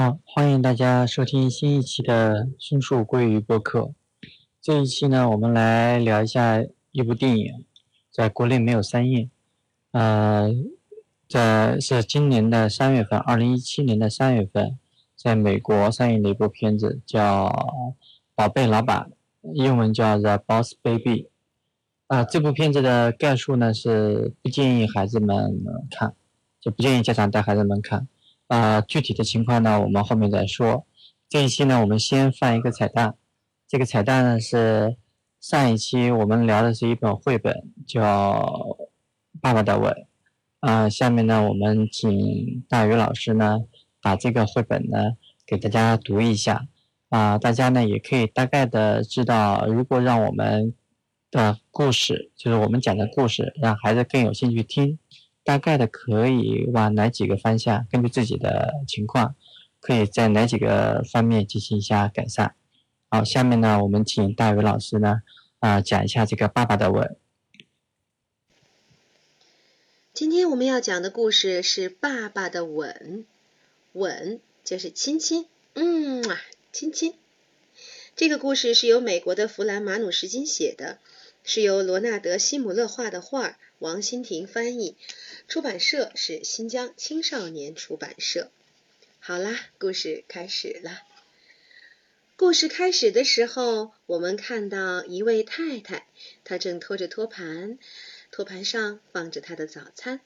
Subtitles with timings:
[0.00, 3.92] 好，欢迎大家收听新一期的松树鲑鱼播客。
[4.58, 7.66] 这一期呢，我们来聊一下一部电影，
[8.10, 9.30] 在国内没有上映，
[9.90, 10.50] 呃，
[11.28, 14.78] 在是今年的三月份，二零一七年的三月份，
[15.14, 17.48] 在美国上映的一部片子，叫
[18.34, 19.10] 《宝贝老板》，
[19.52, 21.24] 英文叫《The Boss Baby》。
[22.06, 26.14] 啊，这部片子的概述呢是不建议孩子们看，
[26.58, 28.08] 就不建议家长带孩子们看。
[28.50, 30.84] 啊，具体的情况呢，我们后面再说。
[31.28, 33.14] 这一期呢，我们先放一个彩蛋。
[33.68, 34.96] 这个彩蛋呢是
[35.40, 37.54] 上一期我们聊的是一本绘本，
[37.86, 38.02] 叫
[39.40, 39.92] 《爸爸的吻》。
[40.58, 43.60] 啊，下面呢，我们请大宇老师呢
[44.02, 45.12] 把这个绘本呢
[45.46, 46.66] 给大家读一下。
[47.08, 50.74] 啊，大家呢也可以大概的知道，如果让我们
[51.30, 54.98] 的故事，就是我们讲的故事，让孩子更有兴趣听。
[55.50, 57.84] 大概的可以往哪几个方向？
[57.90, 59.34] 根据自己的情况，
[59.80, 62.54] 可以在哪几个方面进行一下改善？
[63.08, 65.22] 好，下面呢，我们请大伟老师呢，
[65.58, 67.16] 啊，讲一下这个爸爸的吻。
[70.12, 73.24] 今天我们要讲的故事是《爸爸的吻》，
[73.94, 77.14] 吻就是亲亲，嗯啊，亲亲。
[78.14, 80.98] 这个故事是由美国的弗兰马努什金写的，
[81.42, 84.94] 是由罗纳德西姆勒画的画，王新婷翻译。
[85.50, 88.52] 出版社是新疆青少年出版社。
[89.18, 91.02] 好啦，故事开始了。
[92.36, 96.06] 故事开始的时候，我们看到一位太太，
[96.44, 97.80] 她正拖着托盘，
[98.30, 100.20] 托盘上放着她的早餐，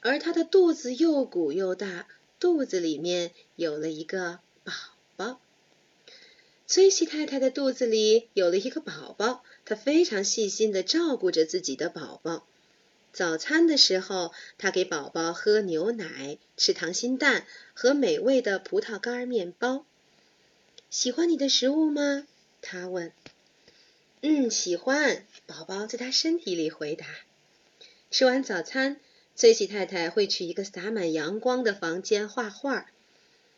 [0.00, 2.08] 而她的肚子又鼓又大，
[2.40, 4.72] 肚子里面有了一个宝
[5.14, 5.40] 宝。
[6.66, 12.44] 崔西太太的肚子里有了一个宝宝，她非常细心的照顾着自己的宝宝。
[13.16, 19.86] 早餐的时候，他给宝宝喝牛奶、吃溏心蛋和美味的葡萄干面包。
[20.90, 22.26] 喜欢你的食物吗？
[22.60, 23.10] 他问。
[24.20, 25.24] 嗯，喜欢。
[25.46, 27.06] 宝宝在他身体里回答。
[28.10, 29.00] 吃完早餐，
[29.34, 32.90] 崔喜太太会去一个洒满阳光的房间画画。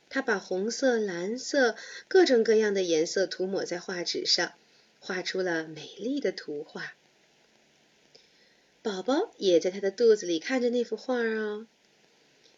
[0.08, 1.74] 她把红色、蓝色、
[2.06, 4.52] 各种各样的颜色涂抹在画纸上，
[5.00, 6.94] 画出了美丽的图画。
[8.88, 11.66] 宝宝也在他的肚子里看着那幅画哦。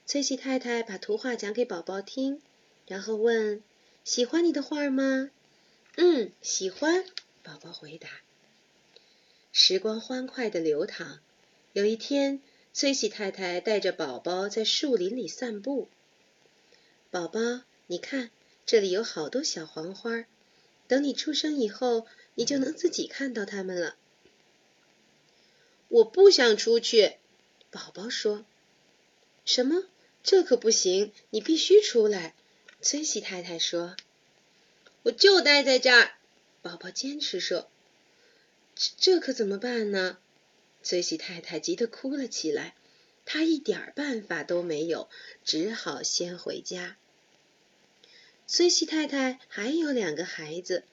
[0.07, 2.41] 崔西太太把图画讲给宝宝听，
[2.87, 3.65] 然后问
[4.05, 5.33] ：“喜欢你的画吗
[5.99, 7.05] ？”“嗯，喜欢。”
[7.43, 8.09] 宝宝回答。
[9.51, 11.19] 时光欢快的流淌。
[11.73, 12.41] 有一天，
[12.73, 15.89] 崔西太太带着宝宝在树林里散步。
[17.11, 17.41] 宝宝，
[17.89, 18.31] 你看，
[18.65, 20.27] 这里有好多小黄花，
[20.87, 23.97] 等你出生以后，你就能自己看到它们了。
[25.91, 27.17] 我不想出去，
[27.71, 28.47] 宝宝说。
[29.45, 29.87] 什么？
[30.23, 31.13] 这可不行！
[31.31, 32.35] 你必须出来。
[32.81, 33.97] 崔西太太说。
[35.03, 36.13] 我就待在这儿，
[36.63, 37.69] 宝宝坚持说。
[38.77, 40.19] 这这可怎么办呢？
[40.83, 42.77] 崔西太太急得哭了起来。
[43.25, 45.09] 她一点办法都没有，
[45.45, 46.97] 只好先回家。
[48.47, 50.85] 崔西太太还有两个孩子，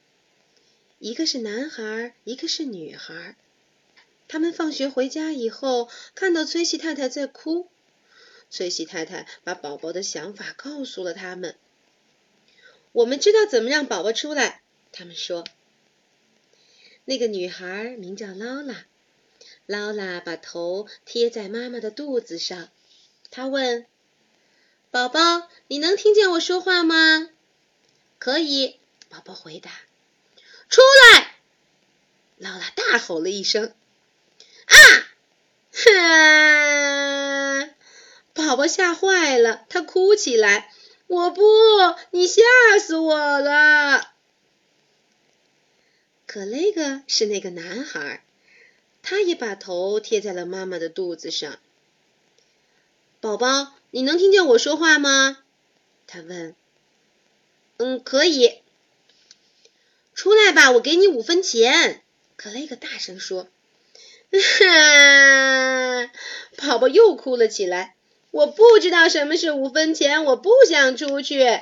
[0.98, 3.36] 一个是男孩，一个是女孩。
[4.28, 7.70] 他们放学回家以后，看到崔西太太在哭。
[8.50, 11.56] 崔西太太把宝宝的想法告诉了他们。
[12.94, 14.62] 我们知道怎么让宝宝出来，
[14.92, 15.46] 他们说。
[17.06, 18.86] 那个女孩名叫劳拉，
[19.66, 22.70] 劳拉把头贴在妈妈的肚子上，
[23.32, 23.86] 她问
[24.92, 27.30] ：“宝宝，你能听见我说话吗
[28.20, 29.72] ？”“可以。”宝宝回答。
[30.70, 30.82] “出
[31.14, 31.36] 来！”
[32.38, 33.74] 劳拉大吼了一声。
[35.96, 37.70] 啊！
[38.34, 40.72] 宝宝吓坏了，他哭起来。
[41.08, 41.42] 我不，
[42.12, 42.42] 你吓
[42.80, 44.12] 死我了。
[46.26, 48.24] 可那个是那个男孩，
[49.02, 51.58] 他也把头贴在了妈妈的肚子上。
[53.22, 55.38] 宝宝，你能听见我说话吗？
[56.06, 56.56] 他问。
[57.78, 58.62] 嗯，可以。
[60.14, 62.02] 出来吧，我给你五分钱。
[62.36, 63.48] 可那个大声说。
[64.32, 66.12] 哈！
[66.58, 67.96] 宝宝又哭了起来。
[68.32, 71.62] 我不知道什么是五分钱，我不想出去。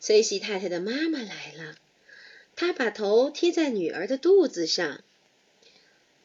[0.00, 1.76] 崔西太太的妈妈来了，
[2.56, 5.02] 她把头贴在女儿的肚子上。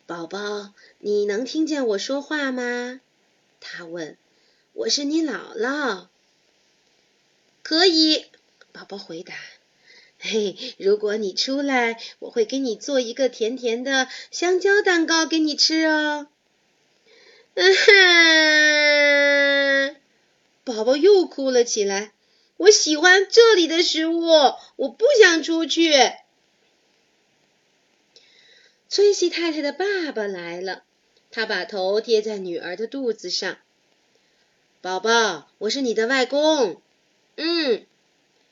[0.05, 3.01] 宝宝，你能听见我说话吗？
[3.59, 4.17] 她问。
[4.73, 6.07] 我是你姥姥。
[7.61, 8.25] 可以，
[8.71, 9.35] 宝宝回答。
[10.27, 16.27] 嘿，如果你出来，我会给你做一个甜甜的香蕉蛋糕给你吃哦。
[17.55, 17.75] 嗯
[19.87, 19.95] 哼，
[20.63, 22.11] 宝宝宝又哭了起来。
[22.57, 24.21] 我喜欢这里的食物，
[24.75, 25.93] 我不想出去。
[28.89, 30.83] 崔西太太的爸爸来了，
[31.31, 33.57] 他把头贴在女儿的肚子上。
[34.81, 36.81] 宝宝，我是你的外公。
[37.35, 37.85] 嗯，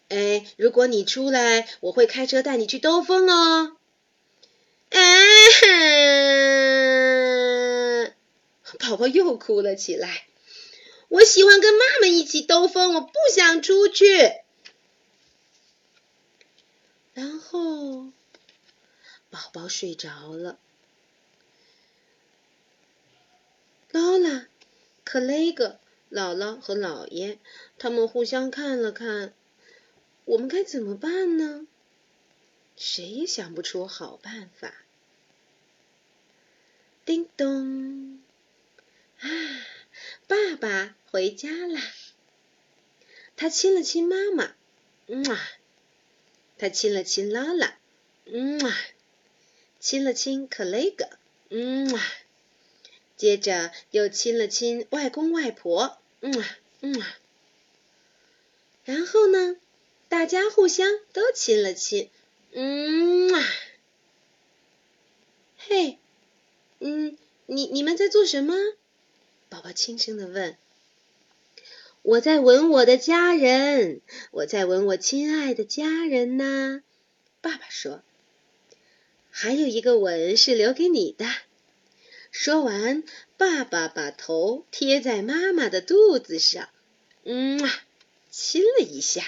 [0.10, 3.78] 哎，如果你出来，我会开车带你去兜风哦。
[4.90, 5.34] 嗯，
[8.80, 10.28] 宝宝又哭了起来。
[11.08, 14.34] 我喜欢跟妈妈一起兜风，我不想出去。
[17.14, 18.12] 然后，
[19.30, 20.60] 宝宝睡着了。
[23.92, 24.48] 劳拉、
[25.04, 25.80] 克雷格、
[26.12, 27.40] 姥姥和姥爷，
[27.78, 29.34] 他们互相看了看。
[30.26, 31.68] 我们该怎么办呢？
[32.76, 34.74] 谁也想不出好办法。
[37.06, 38.24] 叮咚！
[39.20, 39.30] 啊！
[40.28, 41.82] 爸爸回家啦，
[43.38, 44.56] 他亲了亲妈妈，
[45.08, 45.40] 嗯啊，
[46.58, 47.78] 他亲了亲劳拉，
[48.26, 48.76] 嗯啊，
[49.80, 51.08] 亲了亲克雷格，
[51.50, 52.04] 嗯啊，
[53.16, 57.18] 接着又亲了亲外公外婆，嗯啊，嗯啊，
[58.84, 59.58] 然后呢，
[60.08, 62.10] 大家互相都亲了亲，
[62.52, 63.44] 嗯啊，
[65.58, 65.98] 嘿，
[66.80, 67.18] 嗯，
[67.48, 68.56] 你你们在做什么？
[69.50, 70.58] 宝宝轻声的问
[72.02, 76.82] ：“我在吻我的家人，我在吻我亲爱的家人呢。”
[77.42, 78.04] 爸爸说
[79.32, 81.26] ：“还有一个吻是留给你的。”
[82.32, 83.04] 说完，
[83.38, 86.70] 爸爸把头贴在妈妈的肚子上，
[87.24, 87.84] 嗯啊，
[88.30, 89.24] 亲了一下。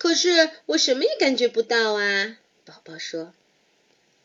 [0.00, 2.38] 可是我什么也感觉不到啊！
[2.64, 3.34] 宝宝说。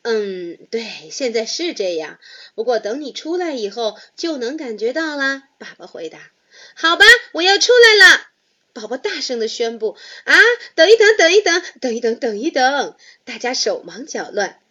[0.03, 2.17] 嗯，对，现在是这样。
[2.53, 5.43] 不过等你出来以后，就能感觉到了。
[5.57, 6.31] 爸爸回答
[6.75, 8.25] ：“好吧，我要出来了。”
[8.71, 10.37] 宝宝大声的宣布：“啊，
[10.75, 12.95] 等一等，等一等，等一等，等一等！”
[13.25, 14.61] 大家手忙脚乱。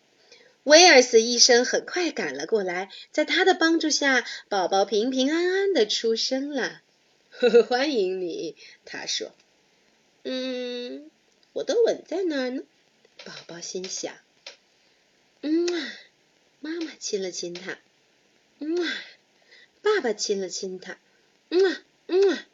[0.63, 6.81] 威尔斯医生很快赶了过来，在他的帮助下，宝宝平平安安的出生了。
[7.29, 8.57] 呵呵，欢迎你，
[8.87, 9.35] 他说。
[10.25, 11.11] 嗯，
[11.53, 12.63] 我的吻在哪儿呢？
[13.25, 14.15] 宝宝心想。
[15.43, 15.93] 嗯啊，
[16.61, 17.79] 妈妈亲了亲他，
[18.59, 19.03] 嗯啊，
[19.83, 20.99] 爸爸亲了亲他，
[21.51, 22.47] 嗯啊，嗯啊，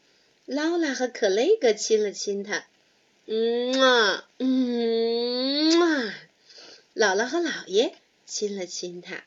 [0.47, 2.67] 劳拉和可雷格亲了亲他，
[3.27, 6.15] 嗯啊，嗯啊，
[6.95, 7.95] 姥姥和姥爷
[8.27, 9.25] 亲了亲他，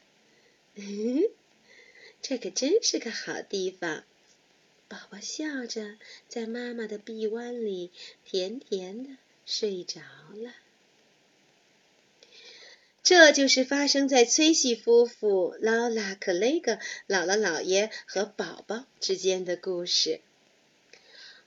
[0.75, 1.24] 嗯，
[2.22, 4.04] 这可真是个好地方。
[4.94, 5.95] 宝宝笑着
[6.28, 7.90] 在妈妈的臂弯里
[8.24, 9.10] 甜甜的
[9.44, 10.01] 睡着
[10.36, 10.54] 了。
[13.01, 16.74] 这就是发生在崔西夫妇、劳拉、克雷格、
[17.07, 20.22] 姥姥、姥爷和宝宝之间的故事。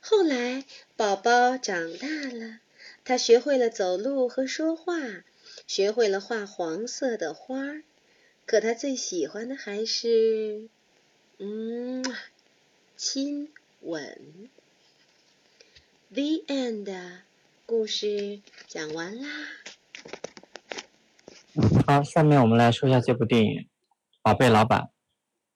[0.01, 0.65] 后来，
[0.97, 2.59] 宝宝长大了，
[3.05, 5.23] 他学会了走路和说话，
[5.69, 7.85] 学会了画黄色的花儿。
[8.45, 10.69] 可他最喜欢的还是，
[11.39, 12.05] 嗯，
[12.97, 13.49] 亲
[13.83, 14.49] 吻。
[16.11, 16.91] The end，
[17.67, 19.29] 故事讲完啦。
[21.87, 23.51] 好，下面我们来说一下这部电影
[24.23, 24.81] 《宝贝老板》。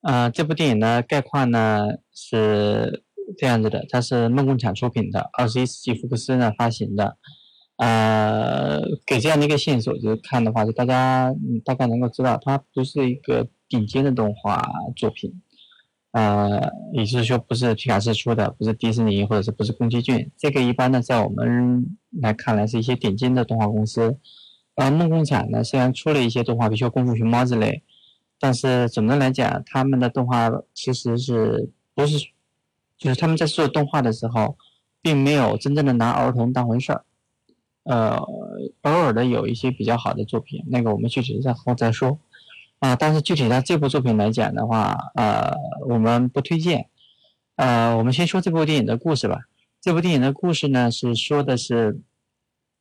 [0.01, 3.03] 呃，这部电影呢概况呢是
[3.35, 7.17] 这样子的，它是梦工厂出品的，二十一世纪福克斯呢发行的。
[7.77, 11.33] 呃，给这样的一个线索，就是看的话，就大家
[11.65, 14.61] 大概能够知道，它不是一个顶尖的动画
[14.95, 15.41] 作品。
[16.11, 20.29] 呃，也就是说，不是皮卡斯出的，不是迪士尼，或者是不是宫崎骏。
[20.37, 24.17] 这个一般呢，在我们来看来，是一些顶尖的动画公司。
[24.75, 27.81] 呃，梦工厂呢，虽然出了一些动画，比如说《功夫熊猫》之类，
[28.39, 32.17] 但是总的来讲，他们的动画其实是不是，
[32.97, 34.57] 就是他们在做动画的时候，
[35.01, 37.05] 并没有真正的拿儿童当回事儿。
[37.83, 38.17] 呃，
[38.81, 42.19] 偶尔的有一些比较好的作品，那个我们具体再后再说。
[42.81, 45.55] 啊，但是具体到这部作品来讲的话，呃，
[45.87, 46.89] 我们不推荐。
[47.55, 49.37] 呃，我们先说这部电影的故事吧。
[49.79, 52.01] 这部电影的故事呢，是说的是。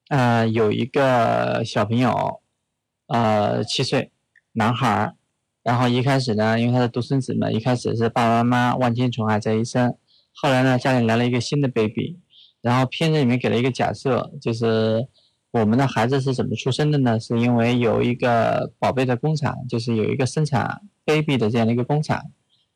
[0.08, 2.40] 呃，有一个小朋友，
[3.06, 4.10] 呃，七岁，
[4.54, 5.14] 男孩。
[5.62, 9.96] 然后一开始呢，因为他是独生子嘛，一开始是爸爸妈妈万千宠爱在一身。
[10.32, 12.18] 后来呢，家里来了一个新的 baby。
[12.60, 15.06] 然后片子里面给了一个假设，就是
[15.52, 17.18] 我们的孩子是怎么出生的呢？
[17.18, 22.30] 是因为有一个宝贝的工厂，就是有一个生产 baby 的这样的一个工厂，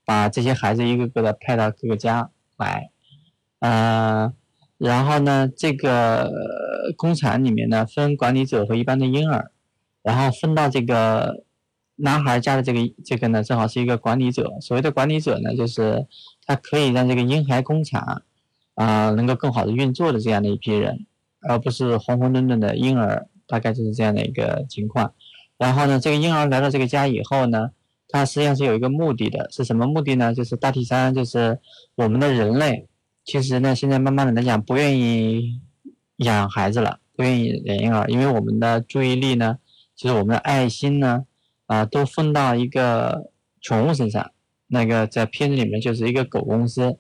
[0.05, 2.91] 把这些孩子一个个的派到各个家来，
[3.61, 4.33] 呃。
[4.77, 6.31] 然后呢，这个
[6.97, 9.53] 工厂里面呢分管理者和一般的婴儿，
[10.03, 11.45] 然后分到这个
[11.95, 14.53] 男孩家的这个这个呢正好是一个管理者。
[14.61, 16.07] 所谓的管理者呢，就是
[16.45, 18.23] 他可以让这个婴孩工厂
[18.75, 21.07] 啊能够更好的运作的这样的一批人，
[21.49, 25.13] 而不是浑浑沌沌的婴儿，大概就是这样的一个情况。
[25.59, 27.71] 然后呢，这个婴儿来到这个家以后呢，
[28.09, 30.35] 他实际上是有一个目的的，是什么目的呢？
[30.35, 31.59] 就是大体上就是
[31.95, 32.89] 我们的人类，
[33.25, 35.61] 其实呢现在慢慢的来讲不愿意
[36.17, 39.59] 养孩子了，不愿意养婴儿，因为我们的注意力呢，
[39.95, 41.25] 就是我们的爱心呢。
[41.67, 43.31] 啊，都分到一个
[43.63, 44.33] 宠物身上。
[44.67, 46.99] 那个在片子里面就是一个狗公司，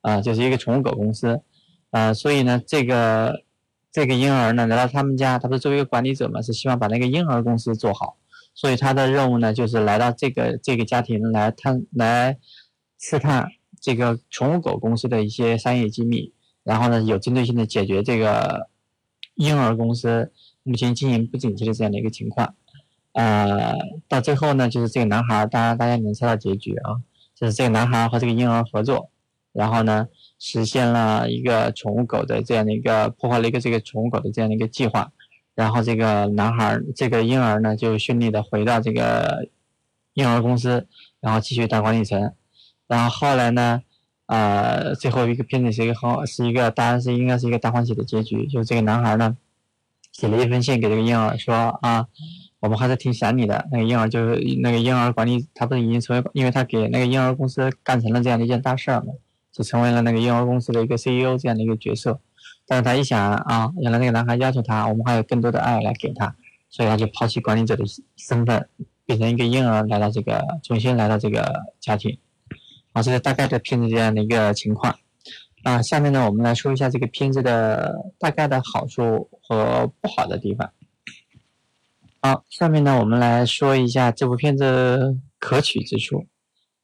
[0.00, 1.42] 啊，就是一个宠物狗公司，
[1.90, 3.42] 啊，所以呢，这个
[3.98, 8.16] 这个婴儿呢来到他们家，他不是作为一个管理者嘛，是希望把那个婴儿公司做好。
[8.54, 12.38] 所以他的任务呢，就是来到这个这个家庭来探来
[13.00, 13.48] 试探
[13.80, 18.68] 这个宠物狗公司的一些商业机密，然后呢，有针对性的解决这个
[19.34, 20.30] 婴儿公司
[20.62, 22.54] 目前经营不景气的这样的一个情况。
[23.14, 23.74] 呃，
[24.06, 27.02] 到最后呢，就是这个男孩，当然大家能猜到结局啊，
[27.34, 29.10] 就是这个男孩和这个婴儿合作，
[29.52, 30.06] 然后呢，
[30.38, 35.10] 实现了一个宠物狗的这样的一个破坏了一个这个宠物狗的这样的一个计划，
[35.54, 39.48] 然后这个男孩，这个婴儿呢，就顺利的回到这个
[40.14, 40.86] 婴儿公司，
[41.20, 42.32] 然后继续当管理层，
[42.86, 43.82] 然后后来呢，
[44.26, 49.36] 呃，最后一个片子是一个很是一个当然是应该是一个大欢喜的结局，就是这个男孩呢，
[50.12, 52.06] 写了一封信给这个婴儿说啊。
[52.60, 53.68] 我们还是挺想你的。
[53.70, 59.12] 那个婴儿就是那个婴儿管理，他不是已经成为，因为他给那个婴儿公司干成了这样的一件大事儿嘛，
[59.58, 62.20] 就成为了那个婴儿公司的一个 CEO 这样的一个角色。
[62.64, 66.36] 但是他一想啊，原来那个男孩要求他，我们还有更多的爱来给他，
[66.70, 67.82] 所以他就抛弃管理者的
[68.16, 68.68] 身份，
[69.04, 72.16] 变成一个婴儿来到这个，重新来到这个家庭。
[72.92, 74.96] 啊，这是大概的片子这样的一个情况。
[75.64, 80.70] 啊，下面呢，我们来说一下这个片子的大概的好处和不好的地方。
[82.20, 86.26] 好，下面呢，我们来说一下这部片子可取之处。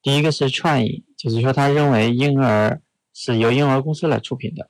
[0.02, 2.83] 第一个是创意，就是说他认为婴儿
[3.14, 4.69] 是由婴儿公司来出品的。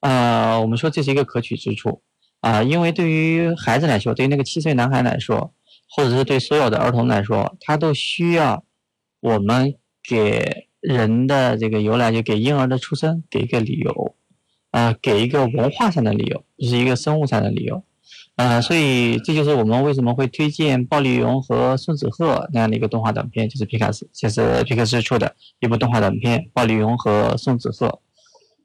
[0.00, 2.02] 呃，我们说这是一个可取之处
[2.40, 5.54] 啊，因为对于孩子来说，对于那个七岁男孩来说，
[5.88, 8.64] 或者是对所有的儿童来说，他都需要
[9.20, 14.16] 我们给人的这个由来，就给婴儿的出生给一个理由
[14.72, 17.84] 啊，给一个文化上的理由，就是一个生物上的理由。
[18.42, 27.86] 呃，所以这就是我们为什么会推荐鲍丽蓉和孙子赫那样的一个动画短片，就是皮卡斯，就是皮克斯出的一部动画短片《鲍丽蓉和宋子赫》。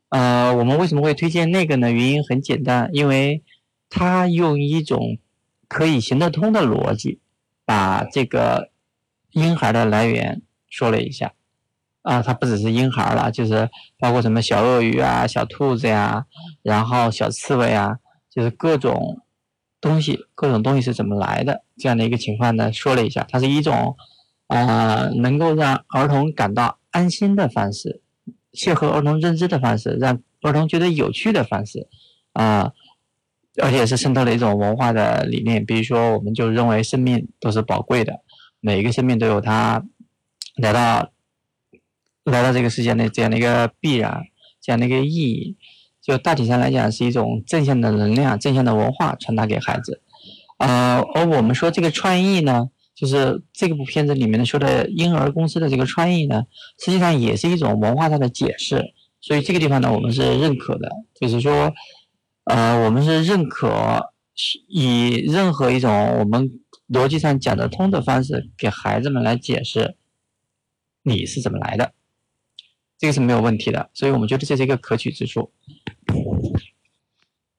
[0.10, 1.92] 呃，我们为什么会推荐那个呢？
[1.92, 3.44] 原因很简单，因为
[3.88, 5.20] 他用一种
[5.68, 7.20] 可以行得通的逻辑，
[7.64, 8.72] 把这个
[9.34, 11.34] 婴孩的来源说了一下。
[12.02, 13.70] 啊，它不只是婴孩了，就是
[14.00, 16.26] 包括什么小鳄鱼啊、小兔子呀，
[16.64, 17.98] 然后小刺猬啊，
[18.32, 19.22] 就是各种。
[19.80, 21.64] 东西各种东西是怎么来的？
[21.78, 23.96] 这样的一个情况呢，说了一下，它是一种，
[24.48, 28.02] 呃，能够让儿童感到安心的方式，
[28.54, 31.88] 切合儿童认知的方式，让儿童觉得有趣的方式，
[32.34, 32.72] 啊，
[33.62, 35.66] 而且是渗透了一种文化的理念。
[35.66, 38.22] 比如说，我们就认为生命都是宝贵的，
[38.60, 39.86] 每一个生命都有它
[40.56, 41.12] 来到
[42.24, 44.24] 来到这个世界的这样的一个必然，
[44.60, 45.56] 这样的一个意义。
[46.08, 50.02] 就大体上来讲，是一种正向的能量、正向的文化传达给孩子。
[50.58, 56.44] 呃，而我们说这个创意呢，就是这部片子里面说的婴儿公司的这个创意呢，
[56.80, 58.94] 实际上也是一种文化上的解释。
[59.20, 61.74] 所以这个地方呢，我们是认可的，就是说，
[62.46, 64.14] 呃，我们是认可
[64.70, 66.50] 以任何一种我们
[66.88, 69.98] 逻辑上讲得通的方式给孩子们来解释
[71.04, 71.92] 你是怎么来的。
[72.98, 75.52] 这个是没有问题的，所以我们觉得这是一个可取之处。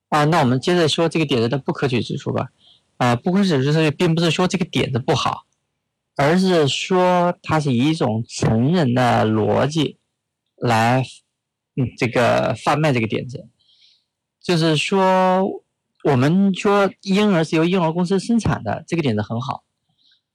[0.08, 2.48] 啊，那我们接着说这个点子的不可取之处吧。
[2.96, 5.44] 啊，不可取之处并不是说这个点子不好，
[6.16, 9.98] 而是说它是以一种成人的逻辑
[10.56, 11.04] 来，
[11.76, 13.48] 嗯，这个贩卖这个点子。
[14.42, 15.62] 就是说，
[16.04, 19.62] 我们说婴儿是由婴儿公司生产的，这个点子很好。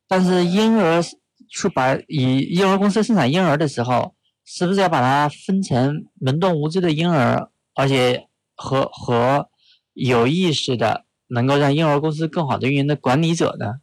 [0.07, 1.03] 但是婴儿
[1.49, 4.13] 去把以婴儿公司生产婴儿的时候，
[4.45, 9.49] 是不是要把它分成懵懂无知的婴儿，而且和和
[9.93, 13.75] 有意识的能够让婴儿公司更好的运营的管理者呢？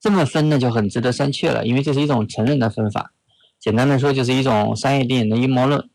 [0.00, 3.12] 这么分呢就很值得商榷了，因为这是一种成人的分法。
[3.58, 5.90] 简单的说，就是一种商业电影的阴谋论，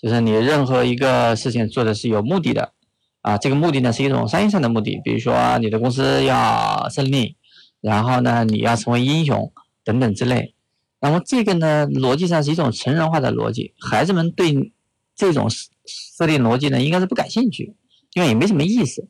[0.00, 2.72] 就是你任何一个事情做的是有目的的
[3.22, 7.36] 啊，这个目的呢是一种商业上的目的，比如说你的公司要胜利，
[7.80, 10.54] 然后呢你要成为英雄等等之类。
[11.00, 14.72] 然后这个呢，逻辑上是一种成人化的逻辑，孩子们对
[15.16, 17.74] 这种设定逻辑呢，应该是不感兴趣，
[18.12, 19.08] 因为也没什么意思。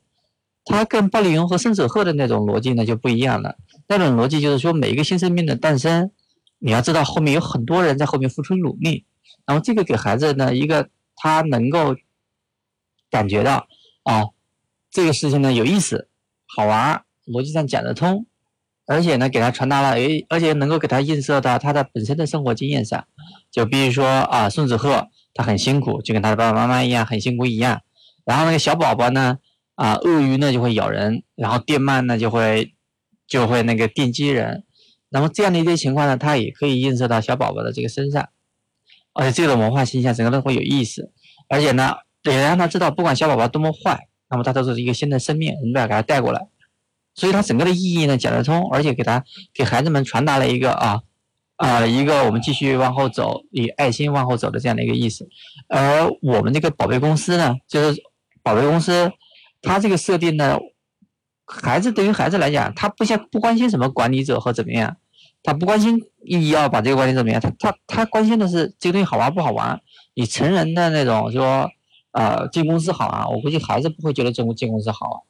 [0.64, 3.56] 它跟暴力龙和圣者鹤的那种逻辑呢就不一样了。
[3.88, 6.12] 那种逻辑就是说，每一个新生命的诞生，
[6.58, 9.04] 你要知道后面有很多人在后面付出努力，
[9.46, 11.96] 然后这个给孩子呢一个他能够
[13.10, 13.66] 感觉到
[14.04, 14.26] 啊
[14.90, 16.08] 这个事情呢有意思、
[16.46, 18.26] 好玩，逻辑上讲得通，
[18.90, 23.06] 而且呢给他传达了诶，而且能够给他映射到他的本身的生活经验上。
[23.48, 27.82] 就比如说啊，孙子鹤他很辛苦，就跟他的爸爸妈妈一样很辛苦一样。
[28.24, 29.38] 然后那个小宝宝呢
[29.76, 32.74] 啊，鳄鱼呢就会咬人，然后电鳗呢就会
[33.28, 34.64] 就会那个电击人。
[35.08, 38.28] 那么这样的一些情况呢，它也可以映射到小宝宝的这个身上，
[39.12, 41.12] 而且这种文化形象整个都会有意思，
[41.48, 41.94] 而且呢，
[42.24, 46.46] 也让他知道，不管小宝宝多么坏，那么他都是一个新的生命，我们要给他带过来，
[47.14, 51.00] 所以它整个的意义呢讲得通，而且给他给孩子们传达了一个啊
[51.56, 55.28] 啊一个我们继续往后走，以爱心往后走的这样的一个意思。
[55.68, 58.02] 而我们这个宝贝公司呢，就是
[58.42, 59.10] 宝贝公司，
[59.62, 60.58] 它这个设定呢。
[61.52, 64.98] 孩子对于孩子来讲，他不像不关心什么管理者和怎么样，
[65.42, 69.80] 他不关心你要把这个管理怎么样，他他他关心的是这个东西好玩不好玩。
[70.14, 71.68] 你成人的那种说，
[72.12, 75.20] 呃，进公司好啊，我估计孩子不会觉得进进公司好玩，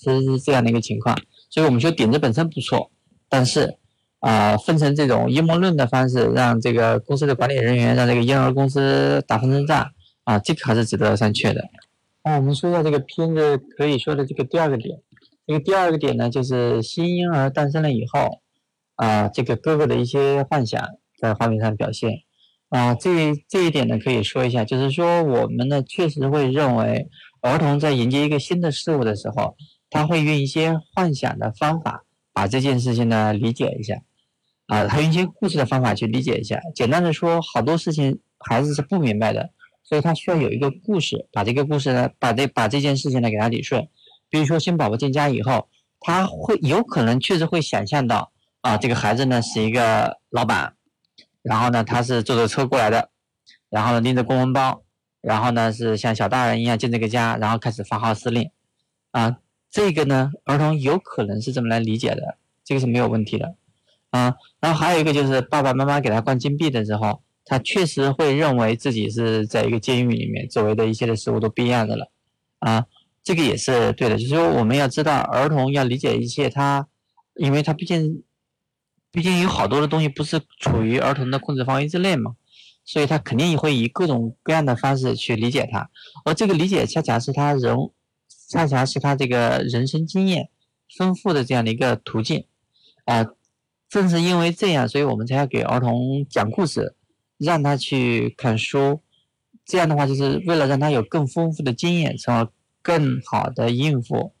[0.00, 1.16] 其实是这样的一个情况。
[1.50, 2.90] 所以我们说点子本身不错，
[3.28, 3.76] 但是
[4.20, 9.90] 啊，分成这种阴谋论的方式，让这个公司的管理人员让这个婴儿公司打分身仗
[10.24, 11.62] 啊，这个还是值得商榷的。
[12.24, 15.00] 那我们说一下这个片子可以说的这个第二个点。
[15.46, 18.40] 这个第二个点呢，就是新婴儿诞生了以后，
[18.94, 20.80] 啊，这个哥哥的一些幻想
[21.18, 22.20] 在画面上表现，
[22.68, 27.08] 啊，这这一点呢可以说一下，就是说我们呢确实会认为，
[27.40, 29.56] 儿童在迎接一个新的事物的时候，
[29.90, 34.00] 他会用一些幻想的方法把这件事情呢理解一下，
[34.66, 36.60] 啊，他用一些故事的方法去理解一下。
[36.74, 39.50] 简单的说，好多事情孩子是不明白的，
[39.82, 43.88] 所以他需要有一个故事，把这个故事呢，把这把这件事情呢给他理顺。
[44.28, 45.68] 比如说新宝宝进家以后，
[45.98, 48.30] 他会有可能确实会想象到
[48.60, 50.74] 啊，这个孩子呢是一个老板，
[51.42, 53.10] 然后呢他是坐着车过来的，
[53.68, 54.84] 然后呢拎着公文包，
[55.20, 58.50] 然后呢是像小大人一样进这个家，然后开始发号施令，
[59.10, 59.38] 啊，
[59.70, 63.54] 这个呢儿童有可能是这么来理解的，这个是没有问题的，
[64.10, 72.10] 啊，然后还有一个就是爸爸妈妈给他灌金币的时候，他确实会认为自己是在一个监狱里面，周围的一切的事物都变样的了，
[72.58, 72.86] 啊。
[73.22, 76.88] 这个也是对的，就是说我们要知道，儿童要理解一切，他，
[77.34, 78.22] 因为他毕竟，
[79.12, 82.36] 毕竟有好多的东西不是处于儿童的控制范围之内嘛，
[82.82, 85.90] 所以他肯定会以各种各样的方式去理解他，
[86.24, 87.76] 而这个理解恰恰是他人，
[88.50, 90.50] 恰恰是他这个人生经验
[90.98, 92.44] 丰富的这样的一个途径，
[93.04, 93.24] 啊，
[93.88, 96.96] 正是因为这样，所以我们才要给儿童讲故事，
[97.38, 99.00] 让他去看书，
[99.64, 102.48] 这样的话就是为了让他有更丰富的经验，从而。
[102.82, 104.32] 更好的应付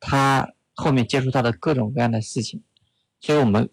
[0.00, 2.60] 他后面接触到的各种各样的事情，
[3.20, 3.70] 所以我们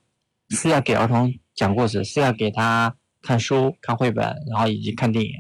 [0.49, 5.32] 是要给儿童讲故事，是要给他看书、看绘本，然后以及看电影，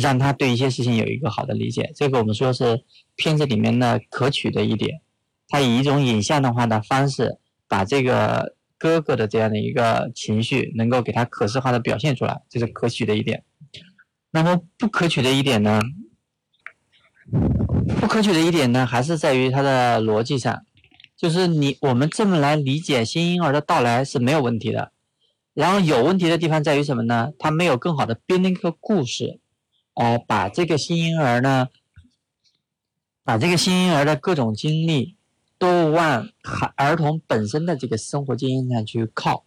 [0.00, 1.92] 让他对一些事情有一个好的理解。
[1.96, 2.84] 这个我们说是
[3.16, 5.00] 片子里面的可取的一点，
[5.48, 13.42] 他以一种影像的话的方式，把这个哥哥的这样的一个情绪能够给他可视化的表现出来，这是可取的一点。
[14.30, 15.80] 那么不可取的一点呢？
[17.98, 20.64] 不可取的一点呢，还是在于它的逻辑上，
[21.16, 24.92] 就是你我们这么来理解新婴儿的到来是没有问题的，
[25.54, 27.32] 然后有问题的地方在于什么呢？
[27.38, 29.40] 他没有更好的编那个故事，
[29.96, 31.66] 呃，把这个新婴儿呢，
[33.24, 35.16] 把这个新婴儿的各种经历
[35.58, 39.44] 都往孩儿童本身的这个生活经验上去靠，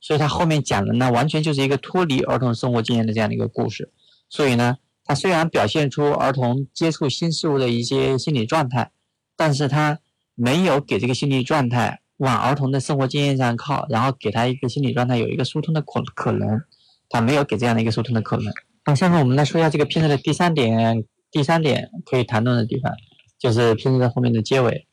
[0.00, 3.90] 所以他后面讲的呢，完全就是一个脱离儿童生活经验的这样的一个故事，
[4.28, 4.78] 所以呢。
[5.08, 8.90] 他虽然表现出儿童接触新事物的一些心理状态，
[9.36, 10.00] 但是他
[10.34, 16.60] 没有给这个心理状态往儿童的生活经验上靠，然后给他一个心理状态有一个疏通的可可能，
[17.08, 18.52] 他没有给这样的一个疏通的可能。
[18.86, 22.92] 好下面我们来说一下这个片子的第三点，第三点可以谈论的地方，
[23.36, 24.86] 就是片子的后面的结尾。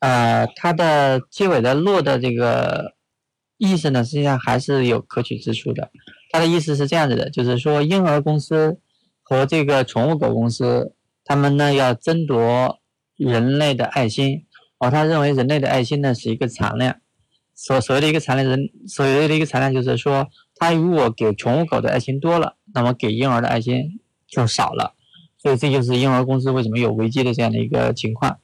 [0.00, 2.96] 呃，它的结尾的落的这个
[3.56, 5.90] 意思呢，实际上还是有可取之处的。
[6.32, 8.80] 它的意思是这样子的，就是说婴儿公司。
[9.28, 12.78] 和这个宠物狗公司，他们呢要争夺
[13.16, 14.46] 人类的爱心，
[14.78, 17.00] 而他认为人类的爱心呢是一个产量，
[17.52, 24.94] 所所谓的一个产量，人所谓的一个产量就是说，他如果给宠物狗的爱心多了，那么给婴儿的爱心就少了，
[25.38, 28.38] 所以这就是婴儿公司为什么有危机的这样的一个情况。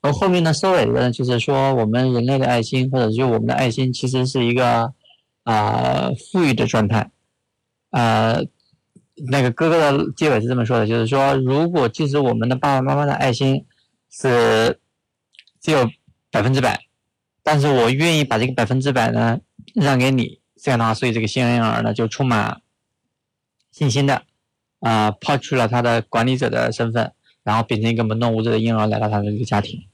[0.00, 4.92] 而后面呢收尾的呢，就是说我们人类的爱心，或者就我们的爱心，其实是一个
[5.42, 7.10] 啊富裕的状态，
[7.90, 8.44] 呃。
[9.28, 13.64] 那个哥哥的结尾是这么说的，就是说，如果即使我们的爸爸妈妈的爱心
[14.10, 14.80] 是
[15.60, 15.88] 只有
[16.32, 16.80] 百分之百，
[17.44, 19.38] 但是我愿意把这个百分之百呢
[19.72, 22.62] 让给你，这样的话，所以这个新生儿呢就充满
[23.70, 24.22] 信心的，
[24.80, 27.12] 啊，抛去了他的管理者的身份，
[27.42, 29.86] 然后变成一个懵懂无知的婴儿来到他的这个家庭。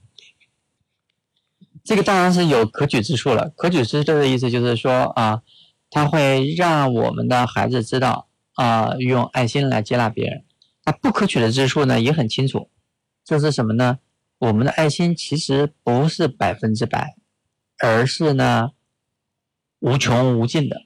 [1.82, 3.48] 这个当然是有可取之处了。
[3.56, 5.42] 可取之处的意思就是说啊，
[5.90, 10.44] 他会让我们的孩子知道啊，用爱心来接纳别人。
[10.84, 12.70] 那不可取的之处呢，也很清楚，
[13.24, 13.98] 就是什么呢？
[14.38, 17.16] 我们的爱心其实不是百分之百，
[17.78, 18.70] 而是呢
[19.80, 20.76] 无穷无尽的。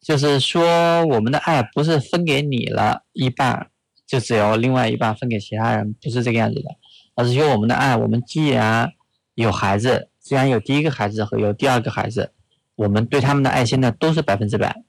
[0.00, 3.70] 就是说，我们的爱不是分给你了一半，
[4.06, 6.70] 就只有另外一半分给其他人，不是这个样子的。
[7.14, 8.92] 而是说，我们的爱，我们既然
[9.34, 12.32] 有孩子，既然有第一个孩子和有第二个孩子，
[12.76, 14.82] 我们对他们的爱心呢都是百分之百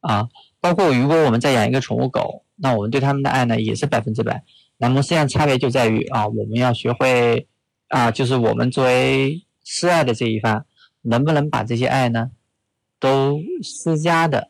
[0.00, 0.28] 啊。
[0.60, 4.42] 包括如果我们再养一个宠物狗，那我们对他们的爱呢也是百分之百。
[4.78, 7.48] 那么实际上差别就在于啊，我们要学会
[7.88, 10.64] 啊，就是我们作为施爱的这一方，
[11.04, 12.30] 能不能把这些爱呢，
[12.98, 14.48] 都施加的，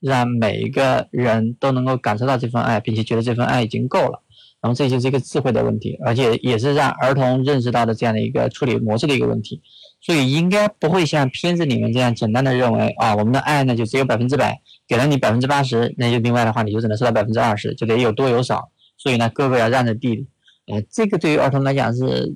[0.00, 4.22] 让每一个人都能够感受到这份爱，并且觉得这份爱已经够了。
[4.60, 9.60] 然后这就是一个智慧的问题，而且也是让儿童认识到的这样的一个处理模式的一个问题。
[10.00, 18.70] 所以应该不会像片子里面这样简单的认为啊，我们的爱呢就只有百分之百，给了你百分之八十，那就另外的话你就只能收到百分之二十，就得有多有少。
[18.96, 20.26] 所以呢，哥哥要让着弟弟，
[20.66, 22.34] 呃，这个对于儿童来讲是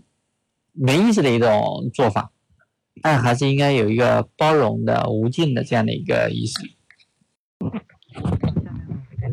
[0.73, 2.31] 没意思的一种做法，
[3.03, 6.61] 爱还是应该有一个包容的、无尽的这样的一个意思。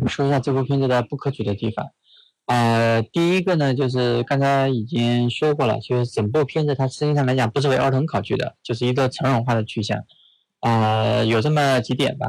[0.07, 1.87] 说一下这部片子的不可取的地方，
[2.45, 10.03] 呃，第一个呢，就是刚才已经说过了，就是整部片子它实际上来讲不是为儿童考据的，就是一个成人化的趋向，
[10.61, 12.27] 呃，有这么几点吧。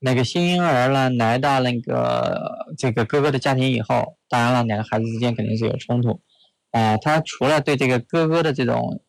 [0.00, 2.40] 那个新婴儿呢，来到那个
[2.78, 6.20] 这个哥哥的家庭以后，当然了，两个孩子之间肯定是有冲突。
[6.70, 9.02] 啊，他除了对这个哥哥的这种，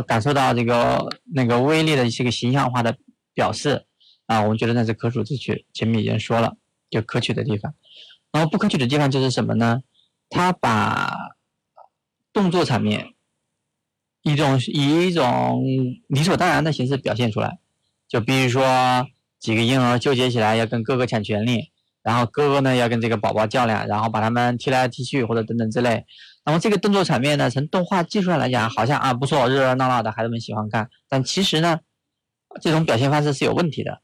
[0.00, 2.96] 感受到这个那个威力的一些个形象化的
[3.34, 3.84] 表示，
[4.26, 5.52] 啊，我们觉得那是可取之处。
[5.74, 6.56] 前面已经说了，
[6.88, 7.74] 有可取的地方。
[8.30, 9.82] 然后不可取的地方就是什么呢？
[10.30, 11.12] 他把
[12.32, 13.14] 动作场面
[14.22, 15.62] 一种以一种
[16.06, 17.58] 理所当然的形式表现出来，
[18.08, 19.06] 就比如说。
[19.42, 26.04] 几个婴儿纠结起来要跟哥哥抢权利，然后哥哥呢要跟这个宝宝较量，然后把他们踢来踢去或者等等之类。
[26.44, 30.88] 那么这个动作场面呢，从动画技术上来讲，好像啊不错，热热闹闹的，孩子们喜欢看。
[31.08, 31.80] 但其实呢，
[32.60, 34.00] 这种表现方式是有问题的。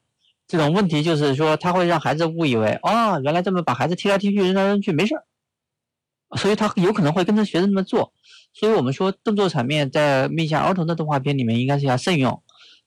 [0.46, 5.24] 这种问题就是说，他会让孩子误以为，哦，原来这么把孩子踢来踢去、扔来扔去没事儿，
[6.36, 8.12] 所以他有可能会跟着学生这么做。
[8.54, 12.42] 所以我们说，动作场面在面向儿童的动画片里面应该是要慎用。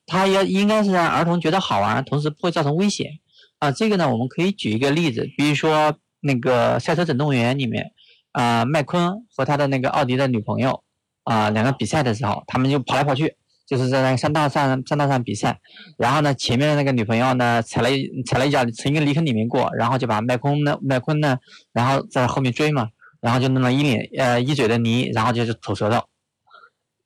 [0.08, 3.20] 它要应该是让儿童觉得好玩，同时不会造成危险
[3.60, 3.72] 啊。
[3.72, 7.92] 这个呢，我们可以举一个例子，比如说那个《赛车总动员》里面，
[8.32, 10.84] 啊，麦昆和他的那个奥迪的女朋友
[11.24, 13.36] 啊，两个比赛的时候，他们就跑来跑去，
[13.68, 15.60] 就是在那个山道上山道上比赛。
[15.98, 21.38] 然后呢，前面的那个女朋友呢，踩了一踩了一脚，从一个泥坑里面过，然后就把麦昆呢，麦昆呢，
[21.74, 22.90] 然后在后面追嘛，
[23.20, 26.04] 然后就弄了一脸呃一嘴的泥，然后就是吐舌头。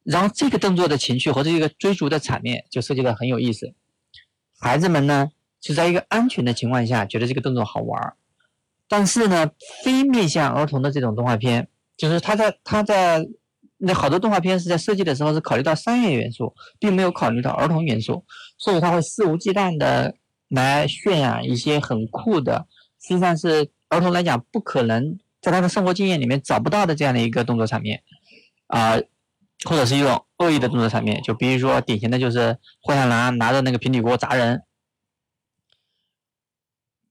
[0.04, 3.74] 然后这个动作的情绪和这个追逐的场面就设计的很有意思，
[4.60, 8.16] 孩子们呢就在一个安全的情况下觉得这个动作好玩儿，
[8.88, 9.50] 但是呢
[9.84, 11.68] 非面向儿童的这种动画片，
[11.98, 13.26] 就是他在他在
[13.78, 18.24] 那好多动画片是在设计的时候是考虑到商业元素，并没有考虑到儿童元素，
[18.58, 20.16] 所以他会肆无忌惮的
[20.50, 22.68] 来渲染一些很酷的，
[23.02, 28.02] 实际上是儿童来讲不可能在他的生活经验里面找不到的这样的一个动作场面，
[28.68, 28.98] 啊。
[29.64, 34.62] 或者是一种恶意的动作场面，就比如说典型的就是灰太狼拿着那个平底锅砸人，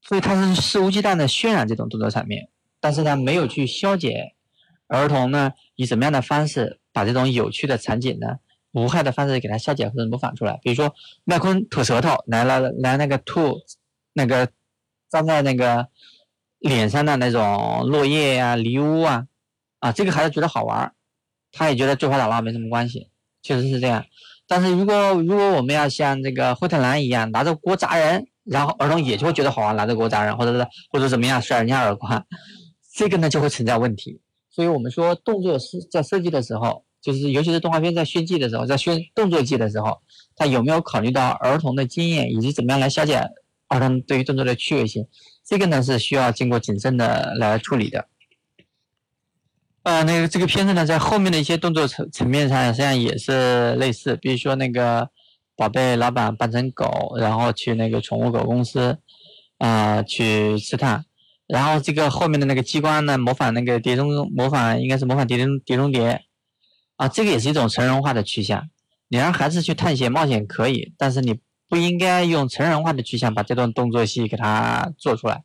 [0.07, 2.47] 所以他是肆无忌惮的渲染这种动作场面，
[2.79, 4.35] 但是呢没有去消解
[4.87, 8.37] 儿童呢以什么样的方式把这种有趣的场景呢
[8.71, 13.57] 无害的方式给他消解或者模仿出来，比如说麦昆吐舌头来了来那个吐
[14.13, 14.49] 那个
[15.11, 15.87] 粘在那个
[16.59, 19.25] 脸上的那种落叶呀泥污啊
[19.79, 20.93] 啊这个孩子觉得好玩。
[21.57, 23.09] 他也觉得追跑打闹没什么关系，
[23.41, 24.05] 确实是这样。
[24.45, 32.25] 但是如果如果我们要像这个灰太狼一样拿着锅砸人，然后儿童也就会觉得好玩，拿着锅砸人，或者是或者怎么样甩人家耳光，
[32.95, 34.21] 这个呢就会存在问题。
[34.49, 39.97] 所以我们说动作是在设计的时候，就是尤其是动画片在宣技的时候，在宣动作技的时候，
[40.35, 43.19] 他有没有考虑到儿童的经验以及怎么样来消解
[43.67, 45.05] 儿童对于动作的趣味性？
[45.45, 48.07] 这个呢是需要经过谨慎的来处理的。
[49.83, 54.15] 呃，那个这个片子呢，在后面的一些动作层层面上，实际上也是类似。
[54.15, 55.07] 比如说那个
[55.55, 58.97] 宝贝老板扮成狗，然后去那个宠物狗公司，
[59.57, 61.05] 啊，去试探。
[61.47, 66.25] 然后这个后面的那个机关呢，模仿那个碟中模仿，应该是模仿碟中碟中谍。
[66.97, 68.69] 啊，这个也是一种成人化的趋向。
[69.09, 75.43] 你让孩子去探险冒险可以，但是你不应该用成人化的趋向把这段动作戏给他做出来。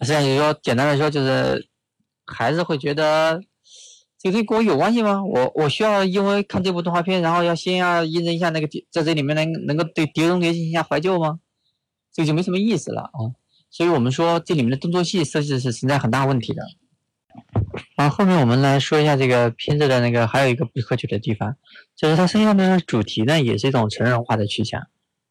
[0.00, 1.68] 实际上就说，简单的说就是
[2.26, 3.42] 孩子会觉得
[4.30, 5.24] 这个跟我有关系吗？
[5.24, 11.40] 我我需要因为看这部动画片，然后要先要印证一下那个在这里面能能够对碟中谍进行一下怀旧吗？
[12.12, 13.34] 这个就没什么意思了啊。
[13.70, 16.62] 所以我们说这里面的动作戏设计是存在很大问题的。
[17.96, 21.56] 啊，后面我们来说一下这个片子的那个还有一个不可取的地方，
[21.96, 24.82] 就是它身上的主题呢也是一种成人化的趋向。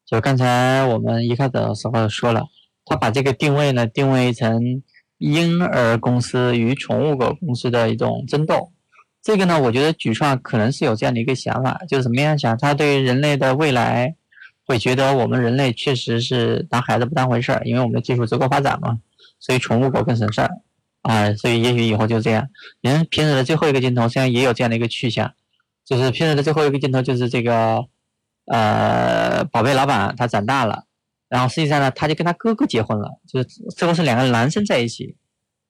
[0.04, 2.48] 就刚才我们一开始的时候说了，
[2.84, 4.82] 他把这个定位呢定位成
[5.18, 8.70] 婴儿公司与宠物狗公司的一种争斗。
[9.22, 14.14] 这个呢，我觉得举创可能是有这样的一个想法，就是怎么样想，他对人类的未来
[14.66, 18.98] 会觉得我们人类确实是当孩子不当回事儿，因为我们的技术足够发展嘛，
[19.38, 20.50] 所以宠物狗更省事儿。
[21.02, 22.48] 啊，所以也许以后就这样。
[22.80, 25.34] 人片子的最后一个镜头，实际上也有这样的一个去向，
[25.84, 27.84] 就是片子的最后一个镜头，就是这个，
[28.46, 30.84] 呃，宝贝老板他长大了，
[31.28, 35.16] 然后实际上呢，他就跟他哥哥结婚了，就是最后是两个男生在一起，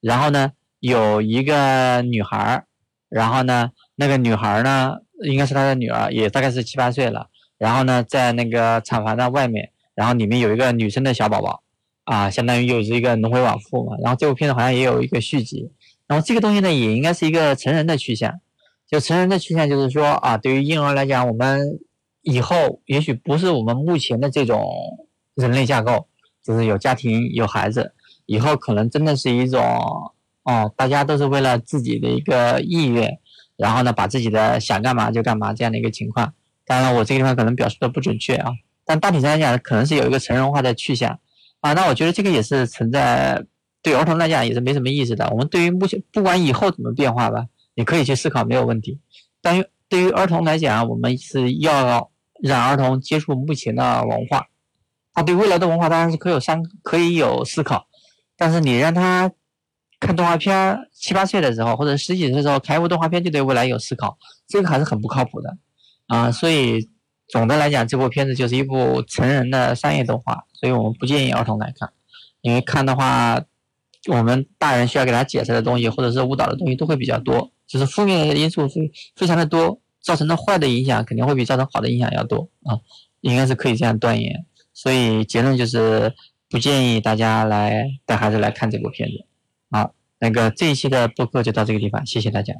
[0.01, 2.65] 然后呢，有一个女孩儿，
[3.13, 11.61] 然后呢，那个女孩呢，应该是他的女儿，也大概是七八岁了，然后呢，在那个厂房的外面，然后里面有一个女生的小宝宝。
[12.05, 13.95] 啊，相当于又是一个轮回往复嘛。
[14.03, 15.71] 然后这部片子好像也有一个续集。
[16.05, 18.41] 然后这个东西呢，也应该是一个成人的趋向。
[18.85, 21.79] 就成人的趋向，就是说啊，对于婴儿来讲，我们
[22.21, 24.69] 以后也许不是我们目前的这种
[25.33, 26.07] 人类架构，
[26.43, 27.93] 就是有家庭有孩子，
[28.25, 29.63] 以后可能真的是一种
[30.43, 33.17] 哦，大家都是为了自己的一个意愿，
[33.57, 36.33] 然后呢，把自己的想干嘛就干嘛这样的一个情况。
[36.65, 38.51] 当然，我这个地方可能表述的不准确啊，
[38.85, 41.19] 但大体上来讲，可能是有一个成人化的去向。
[41.61, 43.41] 啊，那我觉得这个也是存在，
[43.81, 45.29] 对儿童来讲也是没什么意思的。
[45.29, 48.99] 我们对于目前不管以后怎么变化吧，你可以去思考没有问题。
[49.41, 54.47] 但于对于儿童来讲，我们是要让儿童接触目前的文化，
[55.13, 57.87] 他对未来的文化当然是可有三可以有思考，
[58.37, 59.31] 但是你让他
[60.05, 65.57] 看动画片，七八岁的时候或者十几岁时候看一部动画片就对未来有思考，这个还是很不靠谱的
[66.07, 66.31] 啊。
[66.31, 66.89] 所以。
[67.29, 71.91] 总的来讲，这部片子就是一部成人的商业动画，所以我们不建议儿童来看，
[72.41, 73.41] 因为看的话，
[74.11, 82.77] 我们大人需要给他解释的东西或者是误导的东西都会比较多，就是负面的因素非非常的多，造成的坏的影响肯定会比造成好的影响要多啊，
[83.21, 84.45] 应该是可以这样断言。
[84.73, 86.13] 所以结论就是
[86.49, 89.25] 不建议大家来带孩子来看这部片子。
[89.73, 92.53] 好，那个这一期的播客就到这个地方，谢谢大家。